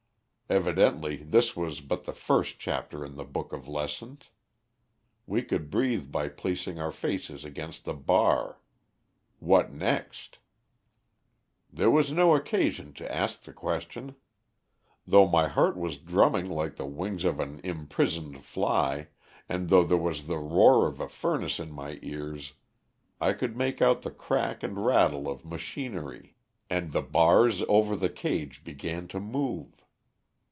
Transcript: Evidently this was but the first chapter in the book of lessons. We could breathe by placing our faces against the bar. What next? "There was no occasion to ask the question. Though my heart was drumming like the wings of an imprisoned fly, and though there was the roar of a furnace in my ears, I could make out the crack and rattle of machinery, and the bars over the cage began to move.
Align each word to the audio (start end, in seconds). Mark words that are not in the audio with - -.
Evidently 0.49 1.15
this 1.23 1.55
was 1.55 1.79
but 1.79 2.03
the 2.03 2.11
first 2.11 2.59
chapter 2.59 3.05
in 3.05 3.15
the 3.15 3.23
book 3.23 3.53
of 3.53 3.69
lessons. 3.69 4.31
We 5.25 5.43
could 5.43 5.69
breathe 5.71 6.11
by 6.11 6.27
placing 6.27 6.77
our 6.77 6.91
faces 6.91 7.45
against 7.45 7.85
the 7.85 7.93
bar. 7.93 8.59
What 9.39 9.71
next? 9.71 10.39
"There 11.71 11.89
was 11.89 12.11
no 12.11 12.35
occasion 12.35 12.91
to 12.95 13.09
ask 13.09 13.43
the 13.43 13.53
question. 13.53 14.15
Though 15.07 15.25
my 15.25 15.47
heart 15.47 15.77
was 15.77 15.97
drumming 15.97 16.49
like 16.49 16.75
the 16.75 16.85
wings 16.85 17.23
of 17.23 17.39
an 17.39 17.61
imprisoned 17.63 18.43
fly, 18.43 19.07
and 19.47 19.69
though 19.69 19.85
there 19.85 19.95
was 19.95 20.27
the 20.27 20.37
roar 20.39 20.85
of 20.85 20.99
a 20.99 21.07
furnace 21.07 21.61
in 21.61 21.71
my 21.71 21.97
ears, 22.01 22.55
I 23.21 23.31
could 23.31 23.55
make 23.55 23.81
out 23.81 24.01
the 24.01 24.11
crack 24.11 24.63
and 24.63 24.83
rattle 24.85 25.29
of 25.31 25.45
machinery, 25.45 26.35
and 26.69 26.91
the 26.91 27.01
bars 27.01 27.61
over 27.69 27.95
the 27.95 28.09
cage 28.09 28.65
began 28.65 29.07
to 29.07 29.21
move. 29.21 29.75